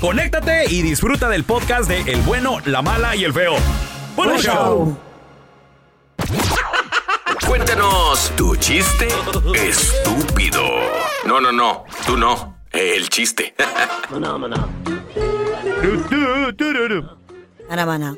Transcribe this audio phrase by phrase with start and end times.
[0.00, 3.54] conéctate y disfruta del podcast de El bueno, la mala y el feo.
[4.16, 4.96] ¡Buen show!
[7.46, 9.08] Cuéntanos tu chiste
[9.54, 10.62] estúpido.
[11.26, 12.56] No, no, no, tú no.
[12.72, 13.54] El chiste.
[17.68, 18.16] Arabana.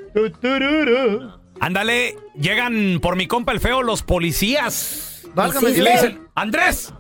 [1.61, 5.23] Ándale, llegan por mi compa el feo los policías.
[5.35, 6.93] Válgame Y le dicen, Andrés,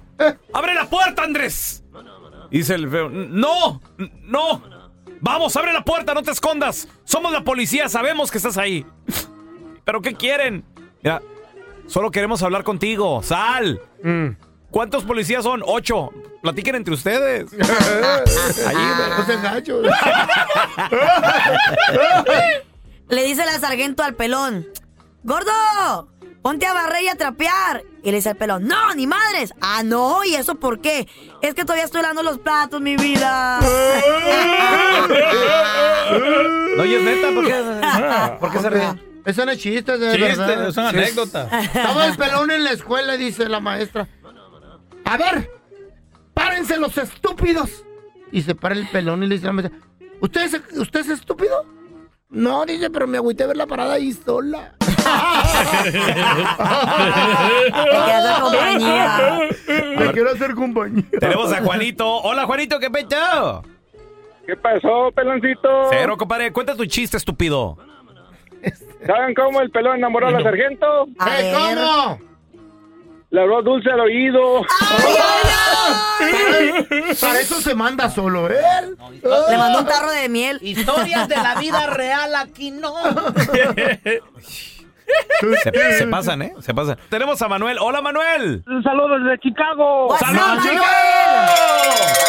[0.52, 1.82] abre la puerta, Andrés.
[2.52, 4.62] Dice el feo, no, no.
[5.20, 6.86] Vamos, abre la puerta, no te escondas.
[7.04, 8.84] Somos la policía, sabemos que estás ahí.
[9.84, 10.62] ¿Pero qué quieren?
[11.02, 11.22] Mira,
[11.86, 13.22] solo queremos hablar contigo.
[13.22, 13.80] Sal.
[14.70, 15.62] ¿Cuántos policías son?
[15.64, 16.10] Ocho.
[16.42, 17.52] Platiquen entre ustedes.
[18.66, 18.76] Ahí.
[18.76, 19.26] No.
[23.08, 24.66] Le dice la sargento al pelón:
[25.22, 26.08] ¡Gordo!
[26.42, 27.84] Ponte a barrer y a trapear.
[28.03, 29.54] Y le dice el pelón: ¡No, ni madres!
[29.60, 31.06] Ah, no, ¿y eso por qué?
[31.41, 33.60] Es que todavía estoy lavando los platos, mi vida.
[36.76, 39.03] No, y es neta, ¿por qué, ¿por qué se ríen?
[39.26, 40.69] Eso no es chiste, de Chiste, verdad.
[40.69, 41.60] es una anécdota.
[41.62, 44.09] Estaba el pelón en la escuela y dice la maestra.
[45.04, 45.50] A ver,
[46.34, 47.84] párense los estúpidos.
[48.32, 49.78] Y se para el pelón y le dice a la maestra.
[50.20, 51.64] ¿Usted es, ¿Usted es estúpido?
[52.30, 54.74] No, dice, pero me agüité a ver la parada ahí sola.
[59.98, 61.04] Te quiero hacer compañía.
[61.18, 62.08] Tenemos a Juanito.
[62.22, 63.62] Hola, Juanito, ¿qué pecho?
[64.46, 65.68] ¿Qué pasó, peloncito?
[65.91, 66.52] Cero, compadre.
[66.52, 67.78] Cuenta tu chiste, estúpido.
[69.06, 71.06] ¿Saben cómo el pelón enamoró a la sargento?
[71.18, 71.52] A ¿Eh.
[71.54, 72.18] ¿Cómo?
[73.30, 74.60] Le habló dulce al oído.
[76.20, 78.60] Para, para eso se manda solo ¿eh?
[78.80, 78.96] él.
[79.22, 80.58] Le mandó un tarro de miel.
[80.60, 82.92] Historias de la vida real aquí no.
[85.40, 86.52] Se, se pasan, ¿eh?
[86.60, 86.96] Se pasan.
[87.08, 87.78] Tenemos a Manuel.
[87.80, 88.62] Hola, Manuel.
[88.66, 90.16] Un saludo desde Chicago.
[90.18, 90.86] ¡Saludos, chicos!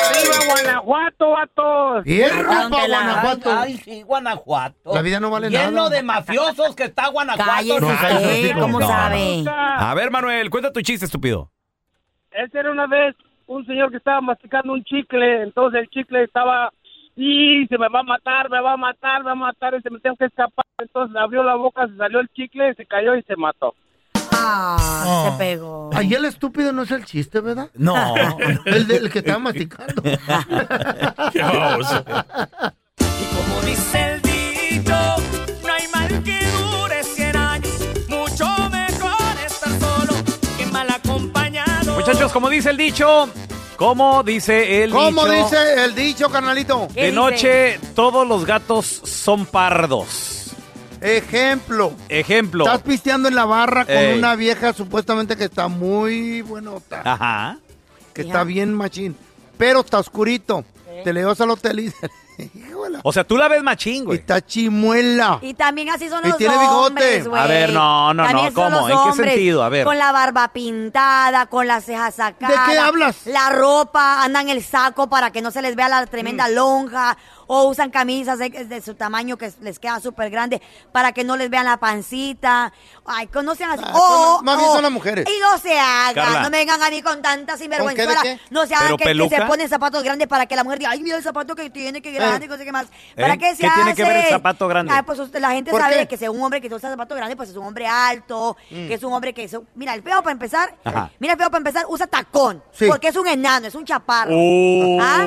[0.10, 2.04] ¡Arriba, Guanajuato, vatos!
[2.06, 2.98] Don para Tela.
[3.04, 3.60] Guanajuato.
[3.60, 4.94] Ay, sí, Guanajuato.
[4.96, 5.90] La vida no vale Lleno nada.
[5.90, 7.52] de mafiosos que está Guanajuato.
[7.52, 8.54] Cállese No, cállese.
[8.60, 9.44] ¿cómo No, sabe?
[9.48, 11.52] A ver, Manuel, cuenta tu chiste, estúpido.
[12.32, 16.72] Ese era una vez un señor que estaba masticando un chicle, entonces el chicle estaba
[17.16, 19.82] y se me va a matar, me va a matar, me va a matar, y
[19.82, 20.66] se me tengo que escapar.
[20.80, 23.76] Entonces abrió la boca, se salió el chicle, se cayó y se mató.
[24.32, 25.90] Ah, se pegó.
[25.94, 27.70] Ahí el estúpido no es el chiste, ¿verdad?
[27.76, 27.96] No.
[28.66, 30.02] El del que estaba masticando.
[33.00, 34.96] Y como dice el dicho,
[35.66, 36.40] no hay mal que
[36.72, 38.10] dure 100 años.
[38.10, 40.14] Mucho mejor estar solo
[40.58, 41.96] que mal acompañado.
[41.96, 43.30] Muchachos, como dice el dicho,
[43.84, 46.88] como dice el ¿Cómo dicho, dice el dicho, carnalito?
[46.94, 47.16] ¿Qué de dice?
[47.16, 50.52] noche todos los gatos son pardos.
[51.02, 51.94] Ejemplo.
[52.08, 52.64] Ejemplo.
[52.64, 54.18] Estás pisteando en la barra con Ey.
[54.18, 57.02] una vieja supuestamente que está muy buenota.
[57.04, 57.58] Ajá.
[58.14, 59.18] que está bien machín,
[59.58, 60.64] pero está oscurito.
[61.04, 61.94] Te le vas al hotel y
[63.04, 64.20] O sea, tú la ves machín, güey.
[64.20, 65.40] Está chimuela.
[65.42, 66.76] Y también así son Y los tiene bigote.
[66.88, 67.42] hombres, güey.
[67.42, 68.90] A ver, no, no, También no, ¿cómo?
[68.90, 69.64] ¿En qué sentido?
[69.64, 69.86] A ver.
[69.86, 72.68] Con la barba pintada, con las cejas sacadas.
[72.68, 73.26] ¿De qué hablas?
[73.26, 76.54] La ropa, andan el saco para que no se les vea la tremenda Mm.
[76.54, 77.18] lonja.
[77.56, 80.62] O usan camisas de, de su tamaño que les queda súper grande
[80.92, 82.74] para que no les vean la pancita.
[83.06, 83.84] Ay, sean así.
[83.86, 85.26] Ah, O- son- más bien o- son las mujeres.
[85.30, 86.16] Y no se hagan.
[86.16, 86.42] Carla.
[86.42, 88.22] No me vengan a mí con tanta sinvergüenzuela.
[88.24, 88.40] qué?
[88.50, 90.92] No se hagan ¿Pero que, que se ponen zapatos grandes para que la mujer diga,
[90.92, 92.40] ay, mira el zapato que tiene, que grande, Eh.
[92.42, 92.88] que no sé qué más.
[93.16, 93.38] ¿Para ¿Eh?
[93.38, 94.30] qué se ¿Qué tiene que ver el hace?
[94.32, 94.92] zapato grande?
[94.94, 96.00] Ay, pues la gente ¿Por sabe qué?
[96.00, 98.94] de que si un hombre que usa zapato grande, pues es un hombre alto, que
[98.94, 101.12] es un hombre que es un- Mira, el feo para empezar, Ajá.
[101.20, 102.86] mira el feo para empezar, usa tacón, Sí.
[102.88, 104.32] porque es un enano, es un chaparro.
[104.36, 104.98] Oh.
[105.02, 105.20] ¿Ah?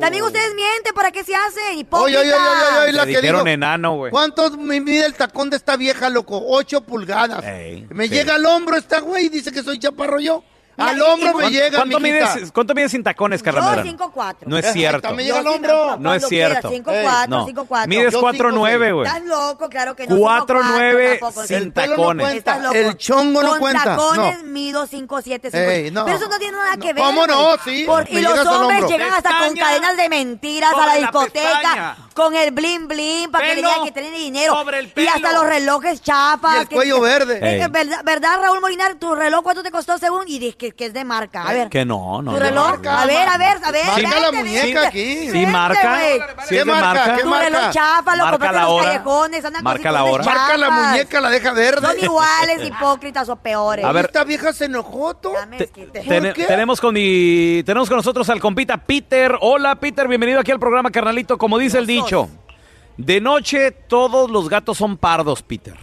[0.00, 1.49] También ustedes mienten, ¿para qué se hacen?
[1.56, 2.20] Oye, Hipócritas.
[2.22, 3.48] oye, oye, oye, oye, la que dijeron dijo.
[3.54, 4.10] enano, güey.
[4.10, 6.40] ¿Cuánto me mide el tacón de esta vieja, loco?
[6.48, 7.44] Ocho pulgadas.
[7.44, 8.14] Ey, me sí.
[8.14, 10.42] llega al hombro esta güey y dice que soy chaparro yo.
[10.80, 13.90] Al hombro y- me ¿Cuánto, llega, cuánto mides, ¿Cuánto mides sin tacones, Carla Yo Medrano?
[13.90, 14.36] 5'4".
[14.46, 15.14] No es cierto.
[15.14, 15.96] me llega al hombro.
[15.98, 16.70] No es cierto.
[16.70, 17.46] 5'4", No.
[17.46, 17.86] 5'4".
[17.88, 19.06] Mides Yo 4'9, güey.
[19.06, 20.16] Estás loco, claro que no.
[20.16, 21.46] 4'9", 5'4", tampoco.
[21.46, 22.44] sin pelo tacones.
[22.74, 23.84] el chongo no Con cuenta.
[23.84, 24.48] tacones no.
[24.50, 25.70] mido 5, 7, 5.
[25.70, 26.04] Ey, no.
[26.04, 27.04] Pero eso no tiene nada que ver.
[27.04, 27.56] ¿cómo no?
[27.64, 31.96] Sí, y los hombres llegan hasta con cadenas de mentiras a la discoteca.
[32.14, 34.52] Con el bling bling para que le Pelo digan que tienen dinero.
[34.54, 35.10] sobre el Y pelo.
[35.14, 36.56] hasta los relojes chapas.
[36.56, 37.38] Y el que- cuello que- verde.
[37.42, 37.68] Eh, Ey.
[37.70, 38.94] ¿verdad, ¿Verdad, Raúl Molinar?
[38.96, 40.24] ¿Tu reloj cuánto te costó según?
[40.28, 41.42] Y dices que, que es de marca.
[41.42, 41.68] A ver.
[41.68, 42.32] Que no, no.
[42.32, 42.42] ¿Tu no.
[42.44, 42.70] reloj?
[42.70, 43.86] marca, a ver, a ver, a ver.
[43.86, 44.86] Marca la muñeca vente.
[44.86, 45.30] aquí.
[45.30, 45.98] Sí, marca.
[46.46, 46.86] Sí, ¿Qué marca?
[46.86, 47.16] marca.
[47.16, 47.44] ¿Qué Tu marca?
[47.44, 48.84] reloj chafa, lo compraste en los hora.
[48.86, 49.44] callejones.
[49.44, 50.24] Andan Marca la hora.
[50.24, 51.86] Marca la muñeca, la deja verde.
[51.86, 53.84] Son iguales, hipócritas o peores.
[53.84, 54.06] A ver.
[54.06, 55.32] Esta vieja se enojó, tú.
[56.46, 59.36] Tenemos con mi, tenemos con nosotros al compita Peter.
[59.40, 61.38] Hola Peter, bienvenido aquí al programa carnalito.
[61.38, 62.28] Como dice el dicho,
[62.96, 65.74] de noche todos los gatos son pardos, Peter.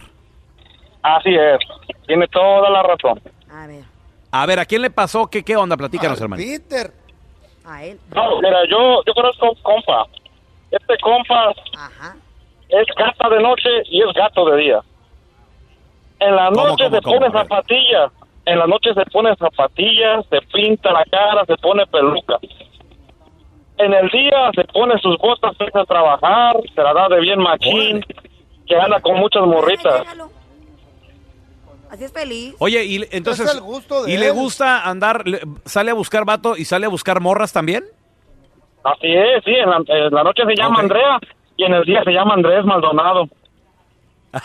[1.02, 1.58] Así es,
[2.06, 3.20] tiene toda la razón.
[3.50, 3.84] A ver,
[4.30, 5.26] A ver, ¿a quién le pasó?
[5.28, 5.76] ¿Qué, qué onda?
[5.76, 6.42] Platícanos, Al hermano.
[6.42, 6.92] Peter.
[7.64, 7.98] a él.
[8.14, 10.06] No, mira, yo, yo conozco un compa.
[10.70, 12.16] Este compa Ajá.
[12.68, 14.80] es gata de noche y es gato de día.
[16.20, 17.14] En la ¿Cómo, noche cómo, se cómo?
[17.16, 17.42] pone A ver.
[17.42, 18.12] zapatillas.
[18.44, 22.38] En la noche se pone zapatillas, se pinta la cara, se pone peluca.
[23.78, 27.38] En el día se pone sus botas, empieza a trabajar, se la da de bien
[27.40, 28.04] machín,
[28.66, 30.02] que anda con muchas morritas.
[31.90, 32.54] Así es feliz.
[32.58, 35.94] Oye, y le- entonces, Es el gusto de ¿y le gusta andar, le- sale a
[35.94, 37.84] buscar vato y sale a buscar morras también?
[38.84, 40.80] Así es, sí, en la, en la noche se llama.
[40.80, 41.18] Andrea
[41.56, 43.28] y en el día se llama Andrés Maldonado.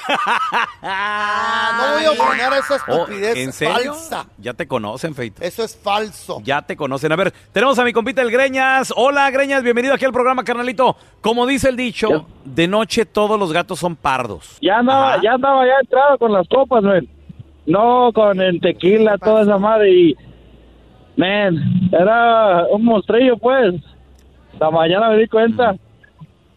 [0.81, 3.93] No voy a a esa Oh, estupidez ¿En serio?
[3.93, 4.25] falsa.
[4.37, 5.41] Ya te conocen, Feito.
[5.43, 6.39] Eso es falso.
[6.43, 7.11] Ya te conocen.
[7.11, 8.93] A ver, tenemos a mi compita el Greñas.
[8.95, 10.95] Hola, Greñas, bienvenido aquí al programa, carnalito.
[11.21, 14.57] Como dice el dicho, de noche todos los gatos son pardos.
[14.61, 15.21] Ya andaba, Ajá.
[15.23, 17.09] ya andaba ya entrado con las copas, men.
[17.65, 20.17] No, con el tequila, toda esa madre y...
[21.15, 21.59] Men,
[21.91, 23.75] era un monstrillo, pues.
[24.59, 25.75] La mañana me di cuenta.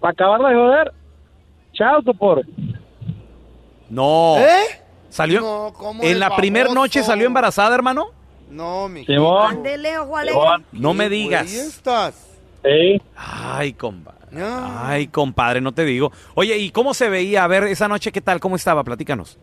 [0.00, 0.92] Para acabarla de joder.
[1.74, 2.42] Chao, por.
[3.90, 4.36] No.
[4.38, 4.80] ¿Eh?
[5.10, 5.40] Salió.
[5.40, 6.80] No, ¿cómo en la primer baboso?
[6.80, 8.06] noche salió embarazada, hermano.
[8.50, 9.04] No, mi.
[9.04, 9.62] Simón.
[10.00, 10.40] Ojo alegre.
[10.72, 11.52] No me ¿Qué güey digas.
[11.52, 12.38] estás?
[12.64, 13.00] Sí.
[13.14, 14.16] Ay, compadre.
[14.42, 16.12] Ay, compadre, no te digo.
[16.34, 17.44] Oye, ¿y cómo se veía?
[17.44, 18.40] A ver, esa noche, ¿qué tal?
[18.40, 18.84] ¿Cómo estaba?
[18.84, 19.38] Platícanos.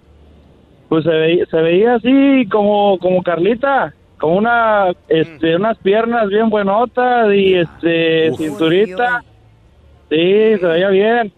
[0.90, 3.94] Pues se veía, se veía así como, como Carlita.
[4.20, 8.38] Con una, este, unas piernas bien buenotas y este, Uf.
[8.38, 9.24] cinturita.
[10.10, 11.34] Sí, se veía bien.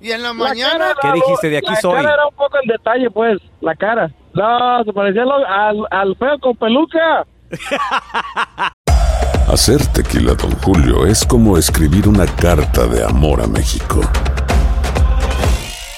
[0.00, 0.78] Y en la La mañana.
[0.78, 1.50] cara, ¿Qué la- dijiste?
[1.50, 1.94] De aquí la soy.
[1.96, 4.10] cara era un poco el detalle, pues, la cara.
[4.34, 7.26] No, se parecía lo- al, al feo con peluca.
[9.48, 14.00] Hacer tequila, Don Julio, es como escribir una carta de amor a México.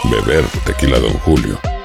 [0.05, 1.59] Beber tequila, Don Julio,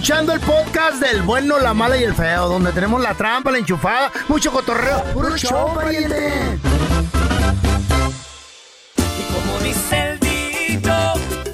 [0.00, 3.58] Escuchando el podcast del bueno, la mala y el feo, donde tenemos la trampa, la
[3.58, 5.04] enchufada, mucho cotorreo.
[5.12, 6.58] ¡Puro show, pariente!
[8.96, 10.90] Y como dice el dicho,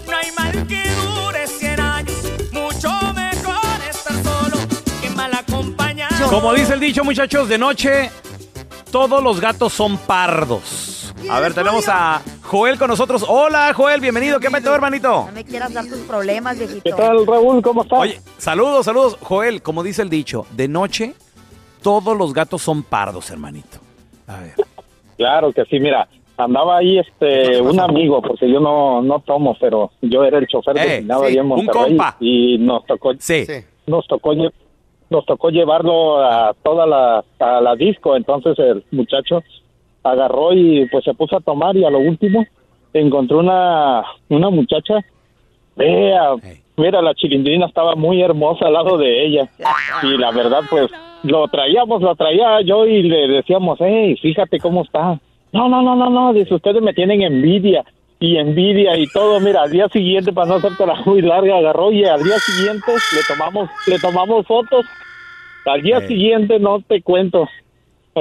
[0.09, 2.17] no hay mal que dure 100 años.
[2.53, 4.59] Mucho mejor estar solo
[5.03, 6.31] que mal acompañado.
[6.31, 8.12] Como dice el dicho, muchachos, de noche
[8.97, 11.12] todos los gatos son pardos.
[11.31, 13.26] A ver, tenemos a Joel con nosotros.
[13.29, 14.41] Hola, Joel, bienvenido.
[14.41, 15.26] ¿Qué metió, hermanito?
[15.26, 16.81] No me quieras dar tus problemas, viejito.
[16.83, 17.61] ¿Qué tal, Raúl?
[17.61, 17.99] ¿Cómo estás?
[17.99, 19.19] Oye, saludos, saludos.
[19.21, 21.12] Joel, como dice el dicho, de noche
[21.83, 23.79] todos los gatos son pardos, hermanito.
[24.29, 24.55] A ver.
[25.19, 29.91] Claro que sí, mira, andaba ahí este un amigo, porque yo no, no tomo, pero
[30.03, 32.17] yo era el chofer Eh, designado sí, ahí en un compa.
[32.21, 33.47] y nos tocó Sí.
[33.87, 34.33] nos tocó
[35.11, 39.43] nos tocó llevarlo a toda la a la disco, entonces el muchacho
[40.03, 42.45] agarró y pues se puso a tomar y a lo último
[42.93, 45.05] encontró una una muchacha.
[45.77, 46.35] Vea
[46.77, 49.49] mira la chilindrina estaba muy hermosa al lado de ella.
[50.03, 50.91] Y la verdad pues
[51.23, 55.19] lo traíamos lo traía yo y le decíamos hey fíjate cómo está
[55.53, 57.85] no no no no no dice ustedes me tienen envidia
[58.18, 59.40] y envidia y todo.
[59.40, 63.23] Mira al día siguiente para no hacértela muy larga agarró y al día siguiente le
[63.28, 64.87] tomamos le tomamos fotos.
[65.66, 67.49] Al día siguiente no te cuento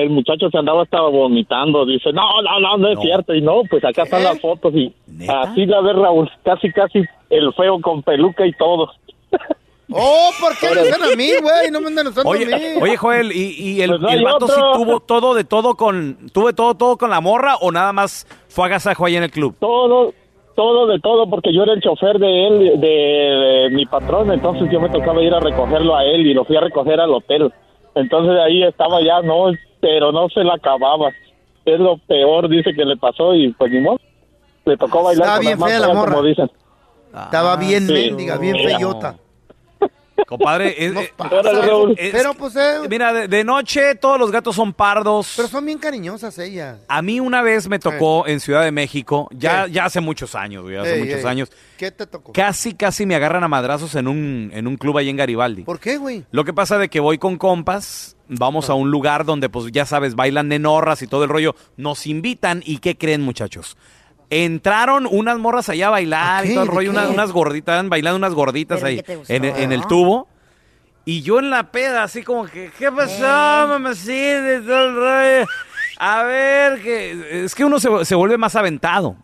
[0.02, 3.62] el muchacho se andaba estaba vomitando dice no no no no es cierto y no
[3.70, 4.94] pues acá están las fotos y
[5.28, 8.92] así la ve Raúl casi casi el feo con peluca y todo
[9.92, 11.70] Oh, ¿por qué me usan a mí, güey?
[11.72, 12.44] No me andan usando a mí.
[12.44, 14.74] Oye, oye, Joel, ¿y, y el, Pues el vato sí otro.
[14.84, 18.66] tuvo todo de todo con tuve todo todo con la morra o nada más fue
[18.66, 19.56] agasajo ahí en el club?
[19.60, 20.14] todo
[20.56, 24.70] todo de todo porque yo era el chofer de él de, de mi patrón entonces
[24.72, 27.54] yo me tocaba ir a recogerlo a él y lo fui a recoger al hotel
[27.94, 29.52] entonces ahí estaba ya no
[29.82, 31.10] pero no se la acababa
[31.66, 34.00] es lo peor dice que le pasó y pues ni modo
[34.66, 36.12] le tocó bailar Estaba con bien fea la morra.
[36.16, 36.50] como dicen
[37.14, 37.94] Estaba bien sí.
[37.94, 38.70] mendiga, bien Mira.
[38.78, 39.16] feyota.
[40.26, 41.40] Compadre, es- pasa,
[41.98, 45.34] es- Pero pues, eh, mira, de, de noche todos los gatos son pardos.
[45.36, 46.80] pero son bien cariñosas ellas.
[46.88, 49.72] A mí una vez me tocó en Ciudad de México, ya, ¿Qué?
[49.74, 51.52] ya hace muchos años, güey, hace Ey, muchos ey, años.
[51.78, 52.34] ¿Qué te tocó?
[52.34, 55.64] Casi, casi me agarran a madrazos en un, en un club ahí en Garibaldi.
[55.64, 56.24] ¿Por qué, güey?
[56.32, 59.86] Lo que pasa de que voy con compas, vamos a un lugar donde, pues ya
[59.86, 61.56] sabes, bailan nenorras y todo el rollo.
[61.78, 63.78] Nos invitan y ¿qué creen, muchachos?
[64.30, 67.74] Entraron unas morras allá a bailar ¿A y todo el ¿De rollo, unas, unas gorditas,
[67.74, 70.28] estaban bailando unas gorditas ¿Pero ahí en, el- en el tubo.
[71.08, 73.22] Y yo en la peda, así como que, ¿qué pasó,
[73.68, 74.56] mamacita?
[74.56, 75.48] Y todo el rollo.
[76.00, 79.16] A ver, que es que uno se, se vuelve más aventado.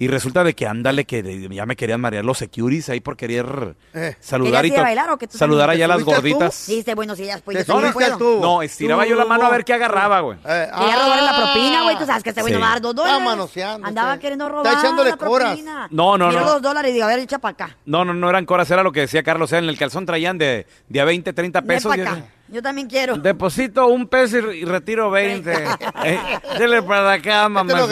[0.00, 3.18] Y resulta de que ándale, que de- ya me querían marear los securities ahí por
[3.18, 4.16] querer Eh.
[4.18, 6.04] saludar y ¿Querías ir a to- bailar o que tú saludar allá a las ¿Te
[6.04, 6.34] subiste tú?
[6.38, 6.66] gorditas.
[6.66, 8.16] Dice, bueno, si ellas pues yo al puedo.
[8.16, 8.40] tubo.
[8.40, 10.38] No, estiraba yo la mano a ver qué agarraba, güey.
[10.38, 11.98] Eh, Quería ah, robarle la propina, güey.
[11.98, 12.58] Tú sabes que este güey Sí.
[12.58, 13.22] no va a dar dos dólares.
[13.22, 13.88] manoseándose.
[13.88, 15.48] Andaba queriendo robar Está echándole la coras.
[15.50, 15.88] propina.
[15.90, 16.46] No, no, Miró no.
[16.46, 17.76] dos dólares y digo, a ver, echa para acá.
[17.84, 19.52] No, no, no eran coras, era lo que decía Carlos.
[19.52, 21.94] En el calzón traían de, de a 20, 30 Ven pesos.
[21.94, 23.16] para Yo- también quiero.
[23.16, 25.52] Deposito un peso y, y retiro 20.
[26.04, 26.18] Eh,
[26.58, 27.86] dele para acá, mamá.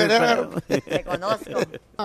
[0.66, 1.60] Te conozco.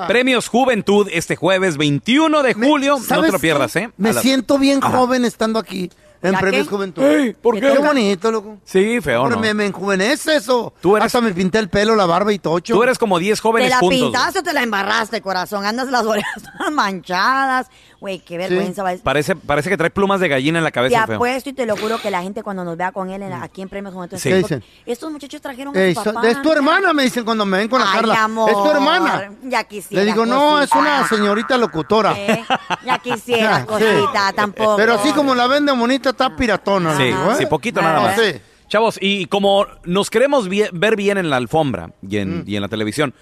[0.08, 2.96] Premios Juventud este jueves 21 de julio.
[2.96, 3.76] No te ¿Sabes lo pierdas?
[3.78, 3.90] ¿eh?
[3.98, 4.98] Me siento bien Ajá.
[4.98, 5.90] joven estando aquí
[6.24, 6.68] en ¿Ya Premios?
[6.68, 7.04] Juventud.
[7.04, 7.78] Ey, ¿por Qué qué?
[7.78, 8.58] bonito, loco.
[8.64, 9.38] Sí, feo, ¿no?
[9.38, 10.74] me, me enjuvenece eso.
[10.82, 12.74] Tú eres- Hasta me pinté el pelo, la barba y tocho.
[12.74, 14.00] Tú eres como 10 ¿Te jóvenes la juntos.
[14.00, 14.12] güey.
[14.12, 15.66] pintaste o te la embarraste, corazón?
[15.66, 17.68] Andas las orejas todas manchadas.
[18.00, 18.84] Güey, qué vergüenza.
[18.84, 18.92] va.
[19.02, 21.16] Parece, parece que trae plumas de gallina en la Te cabeza, feo.
[21.16, 23.42] apuesto y te lo juro que la gente cuando nos vea con él en la-
[23.44, 24.28] aquí en Premios Juventud, Sí.
[24.30, 24.72] ¿Qué dice, dicen?
[24.86, 26.28] estos muchachos trajeron a Ey, su so- papá.
[26.28, 28.24] es tu hermana, me dicen cuando me ven con la Ay, Carla.
[28.26, 29.32] amor, Es tu hermana.
[29.44, 30.04] Ya quisiera.
[30.04, 32.14] Le digo, no, es una señorita locutora.
[32.18, 32.44] Eh,
[32.86, 33.66] Ya quisiera, Sí.
[33.68, 34.76] cosita, tampoco.
[34.76, 36.96] Pero así como la ven de bonita, está piratona.
[36.98, 37.16] Sí, ¿eh?
[37.38, 38.16] sí, poquito nada Ah, más.
[38.16, 38.40] sí.
[38.70, 42.44] Chavos, y como nos queremos ver bien en la alfombra y en, Mm.
[42.48, 43.14] y en la televisión,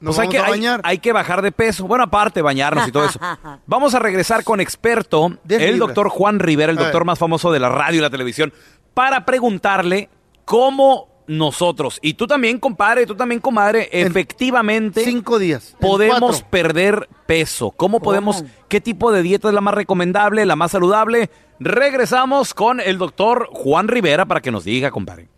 [0.00, 0.80] Nos pues hay vamos que, a hay- bañar.
[0.84, 1.86] Hay, que bajar de peso.
[1.86, 3.18] Bueno, aparte, bañarnos y todo eso.
[3.66, 5.88] Vamos a regresar con experto, Diez el libras.
[5.88, 8.52] doctor Juan Rivera, el doctor más famoso de la radio y la televisión,
[8.92, 10.10] para preguntarle
[10.44, 15.76] cómo nosotros, y tú también, compadre, y tú también, comadre, efectivamente Cinco días.
[15.80, 17.70] podemos perder peso.
[17.70, 21.30] ¿Cómo podemos, qué tipo de dieta es la más recomendable, la más saludable?
[21.60, 25.28] Regresamos con el doctor Juan Rivera para que nos diga, compadre.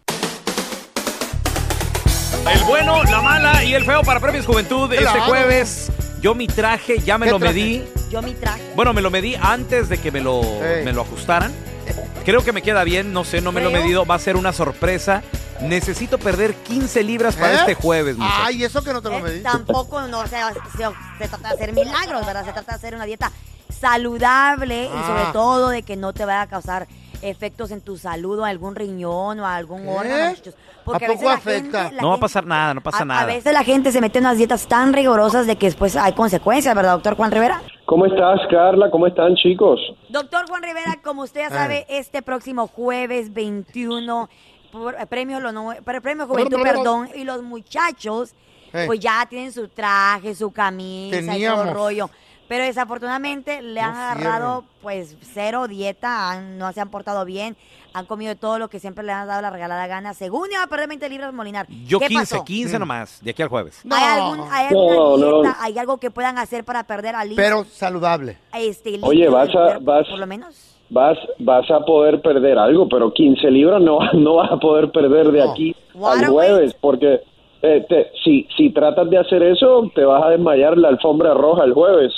[2.53, 5.91] El bueno, la mala y el feo para Premios Juventud este jueves.
[6.21, 7.55] Yo mi traje ya me ¿Qué lo traje?
[7.55, 7.85] medí.
[8.11, 8.63] Yo mi traje.
[8.77, 10.43] Bueno, me lo medí antes de que me lo,
[10.85, 11.53] me lo ajustaran.
[12.25, 14.07] Creo que me queda bien, no sé, no me lo he medido.
[14.07, 15.23] Va a ser una sorpresa.
[15.63, 17.57] Necesito perder 15 libras para ¿Eh?
[17.57, 18.43] este jueves, muchachos.
[18.47, 19.43] Ay, eso que no te lo Eh, medí.
[19.43, 20.61] tampoco no o sea, se,
[21.19, 22.45] se trata de hacer milagros, ¿verdad?
[22.45, 23.31] Se trata de hacer una dieta
[23.69, 25.31] saludable y sobre Ah.
[25.33, 26.87] todo de que no te vaya a causar
[27.23, 29.89] efectos en tu salud o a algún riñón o a algún ¿Qué?
[29.89, 30.29] órgano.
[30.31, 30.55] muchachos.
[30.85, 31.85] Porque ¿A poco la afecta?
[31.89, 33.21] gente- no va a pasar nada, no pasa a, nada.
[33.23, 36.13] a veces la gente se mete en unas dietas tan rigurosas de que después hay
[36.13, 37.61] consecuencias, ¿verdad, doctor Juan Rivera?
[37.87, 38.89] ¿Cómo estás, Carla?
[38.91, 39.81] ¿Cómo están, chicos?
[40.11, 44.29] Doctor Juan Rivera, como usted ya sabe, este próximo jueves 21,
[44.99, 48.35] eh, premio, lo no- para el premio Juventud, perdón, y los muchachos,
[48.73, 48.85] Hey.
[48.87, 51.67] pues ya tienen su traje, su camisa y todo Teníamos.
[51.69, 52.11] el rollo.
[52.49, 57.57] Pero desafortunadamente le han agarrado, pues, cero dieta, han- no se han portado bien,
[57.93, 60.15] han comido de todo lo que siempre le han dado la regalada gana.
[60.15, 61.67] Según iba a perder 20 libras, Molinar.
[61.87, 62.45] Yo ¿Qué 15, pasó?
[62.45, 63.81] 15 nomás, de aquí al jueves.
[63.91, 65.43] ¿Hay, algún, hay alguna No, no.
[65.43, 68.39] dieta, hay algo que puedan hacer para perder al Pero saludable.
[68.53, 70.76] este, Oye, vas a, vas, por lo menos?
[70.91, 75.31] Vas, vas a poder perder algo, pero 15 libras no, no vas a poder perder
[75.33, 75.75] de aquí
[76.05, 77.21] al jueves, porque
[77.63, 81.65] eh, te- si, si tratas de hacer eso, te vas a desmayar la alfombra roja
[81.65, 82.13] el jueves.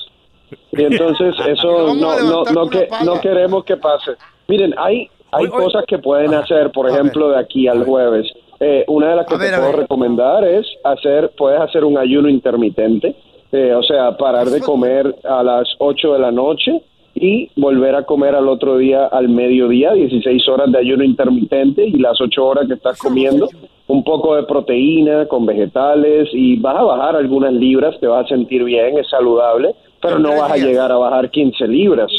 [0.72, 4.12] Y entonces eso no, no, no, que, no queremos que pase.
[4.48, 5.64] Miren, hay, hay Oye, oye.
[5.64, 8.26] cosas que pueden hacer, por ejemplo, de aquí al jueves.
[8.60, 12.28] Eh, una de las que A te puedo recomendar es hacer, puedes hacer un ayuno
[12.28, 13.14] intermitente,
[13.52, 16.82] eh, o sea, parar de comer a las 8 de la noche
[17.20, 21.98] y volver a comer al otro día al mediodía, 16 horas de ayuno intermitente y
[21.98, 23.48] las 8 horas que estás comiendo,
[23.88, 28.28] un poco de proteína con vegetales y vas a bajar algunas libras, te vas a
[28.28, 32.10] sentir bien, es saludable, pero no vas a llegar a bajar 15 libras.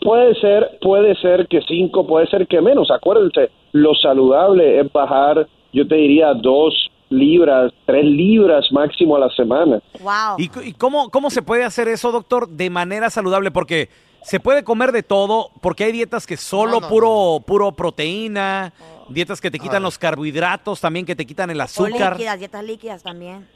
[0.00, 2.90] Puede ser, puede ser que 5, puede ser que menos.
[2.90, 9.30] Acuérdense, lo saludable es bajar, yo te diría, 2 libras, 3 libras máximo a la
[9.30, 9.80] semana.
[10.00, 10.36] Wow.
[10.38, 13.52] ¿Y, y cómo, cómo se puede hacer eso, doctor, de manera saludable?
[13.52, 13.88] Porque
[14.22, 18.72] se puede comer de todo, porque hay dietas que solo No, no, puro, puro proteína,
[19.08, 22.12] dietas que te quitan los carbohidratos, también que te quitan el O azúcar.
[22.12, 23.46] líquidas, dietas líquidas también.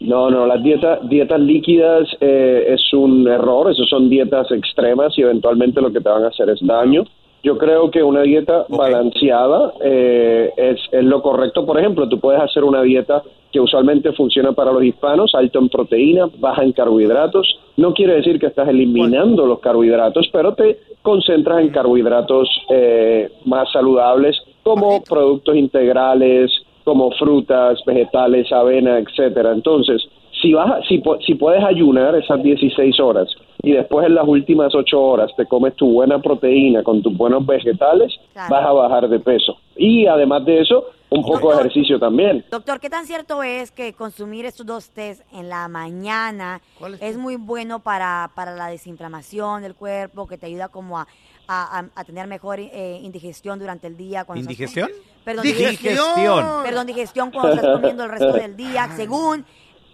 [0.00, 5.22] No, no, las dietas, dietas líquidas eh, es un error, eso son dietas extremas y
[5.22, 7.04] eventualmente lo que te van a hacer es daño.
[7.42, 11.66] Yo creo que una dieta balanceada eh, es, es lo correcto.
[11.66, 15.68] Por ejemplo, tú puedes hacer una dieta que usualmente funciona para los hispanos, alto en
[15.68, 17.58] proteína, baja en carbohidratos.
[17.76, 23.70] No quiere decir que estás eliminando los carbohidratos, pero te concentras en carbohidratos eh, más
[23.72, 26.50] saludables como productos integrales,
[26.84, 29.52] como frutas, vegetales, avena, etcétera.
[29.52, 30.00] Entonces,
[30.40, 33.28] si vas, a- si, si puedes ayunar esas 16 horas
[33.62, 37.46] y después en las últimas 8 horas te comes tu buena proteína con tus buenos
[37.46, 38.54] vegetales, Claro.
[38.54, 39.56] vas a bajar de peso.
[39.76, 42.44] Y además de eso, un poco de ejercicio también.
[42.50, 47.02] Doctor, ¿qué tan cierto es que consumir estos dos test en la mañana ¿Cuál es
[47.02, 51.06] es muy bueno para, para la desinflamación del cuerpo, que te ayuda como a,
[51.46, 54.24] a- a- a tener mejor eh, indigestión durante el día?
[54.24, 54.88] cuando estás- ¿Indigestión?
[55.24, 56.44] Perdón, Digestión.
[56.64, 58.88] Perdón, digestión cuando estás comiendo el resto del día.
[58.96, 59.44] Según,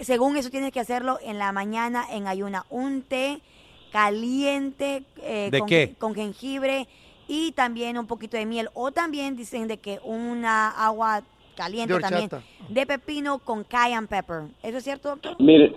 [0.00, 2.64] según eso tienes que hacerlo en la mañana en ayuna.
[2.70, 3.40] Un té
[3.90, 5.94] caliente eh, ¿De con, qué?
[5.98, 6.87] con jengibre
[7.27, 8.68] y también un poquito de miel.
[8.74, 11.22] O también dicen de que una agua
[11.57, 12.31] caliente De también
[12.68, 14.42] de pepino con cayenne pepper.
[14.62, 15.37] ¿Eso es cierto, doctor?
[15.40, 15.74] Miren,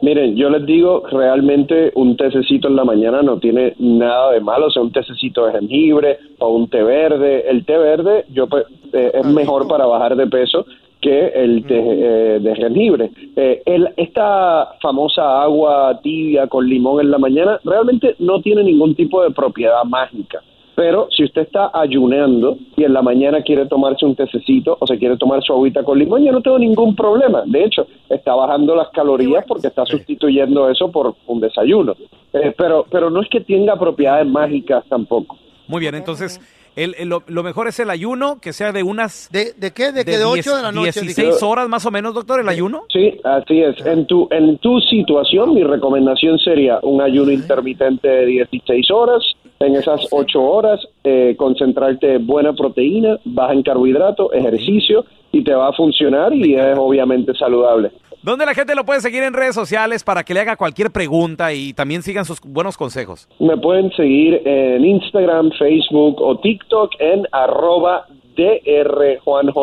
[0.00, 4.66] miren, yo les digo, realmente un tececito en la mañana no tiene nada de malo,
[4.66, 7.48] o sea, un tececito de jengibre o un té verde.
[7.48, 10.64] El té verde yo pe- eh, es mejor para bajar de peso
[11.00, 13.10] que el té eh, de jengibre.
[13.36, 18.94] Eh, el- esta famosa agua tibia con limón en la mañana realmente no tiene ningún
[18.94, 20.40] tipo de propiedad mágica.
[20.74, 24.96] Pero si usted está ayunando y en la mañana quiere tomarse un tececito o se
[24.96, 27.42] quiere tomar su agüita con limón, yo no tengo ningún problema.
[27.46, 31.94] De hecho, está bajando las calorías porque está sustituyendo eso por un desayuno.
[32.32, 35.36] Eh, pero, pero no es que tenga propiedades mágicas tampoco.
[35.66, 36.40] Muy bien, entonces
[36.84, 39.28] el- el- lo, lo mejor es el ayuno, que sea de unas...
[39.32, 39.92] ¿De, de qué?
[39.92, 41.00] ¿De, que de 8 de la noche?
[41.00, 42.84] 16 horas más o menos, doctor, el ayuno.
[42.92, 43.84] Sí, así es.
[43.86, 49.22] En tu, en tu situación, mi recomendación sería un ayuno intermitente de 16 horas.
[49.60, 55.52] En esas 8 horas, eh, concentrarte en buena proteína, baja en carbohidratos, ejercicio, y te
[55.52, 57.90] va a funcionar y es obviamente saludable.
[58.28, 61.54] ¿Dónde la gente lo puede seguir en redes sociales para que le haga cualquier pregunta
[61.54, 63.26] y también sigan sus buenos consejos?
[63.38, 68.04] Me pueden seguir en Instagram, Facebook o TikTok en arroba
[68.36, 69.54] drjuanjr,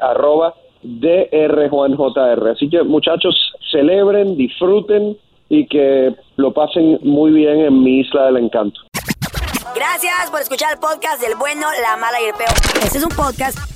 [0.00, 2.48] arroba drjuanjr.
[2.48, 3.36] Así que muchachos,
[3.70, 5.16] celebren, disfruten
[5.48, 8.80] y que lo pasen muy bien en mi isla del encanto.
[9.76, 12.50] Gracias por escuchar el podcast del bueno, la mala y el peor.
[12.82, 13.75] Este es un podcast